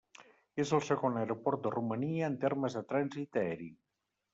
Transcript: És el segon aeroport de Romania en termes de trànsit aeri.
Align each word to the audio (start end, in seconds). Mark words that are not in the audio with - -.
És 0.63 0.71
el 0.77 0.81
segon 0.87 1.21
aeroport 1.21 1.63
de 1.67 1.75
Romania 1.77 2.33
en 2.33 2.41
termes 2.49 2.79
de 2.81 2.87
trànsit 2.95 3.43
aeri. 3.49 3.75